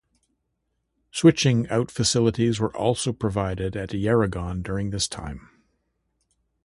Switching 1.11 1.69
out 1.69 1.91
facilities 1.91 2.59
were 2.59 2.75
also 2.75 3.13
provided 3.13 3.75
at 3.77 3.91
Yarragon 3.91 4.63
during 4.63 4.89
this 4.89 5.07
time. 5.07 5.47